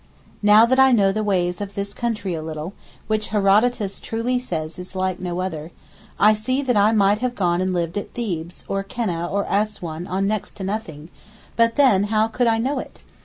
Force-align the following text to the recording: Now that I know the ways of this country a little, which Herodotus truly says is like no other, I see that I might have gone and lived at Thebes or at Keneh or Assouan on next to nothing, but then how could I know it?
Now 0.41 0.65
that 0.65 0.79
I 0.79 0.91
know 0.91 1.11
the 1.11 1.23
ways 1.23 1.61
of 1.61 1.75
this 1.75 1.93
country 1.93 2.33
a 2.33 2.41
little, 2.41 2.73
which 3.05 3.27
Herodotus 3.27 3.99
truly 3.99 4.39
says 4.39 4.79
is 4.79 4.95
like 4.95 5.19
no 5.19 5.41
other, 5.41 5.69
I 6.19 6.33
see 6.33 6.63
that 6.63 6.75
I 6.75 6.91
might 6.91 7.19
have 7.19 7.35
gone 7.35 7.61
and 7.61 7.71
lived 7.71 7.99
at 7.99 8.15
Thebes 8.15 8.65
or 8.67 8.79
at 8.79 8.89
Keneh 8.89 9.31
or 9.31 9.45
Assouan 9.45 10.07
on 10.07 10.25
next 10.25 10.55
to 10.57 10.63
nothing, 10.63 11.09
but 11.55 11.75
then 11.75 12.05
how 12.05 12.27
could 12.27 12.47
I 12.47 12.57
know 12.57 12.79
it? 12.79 12.97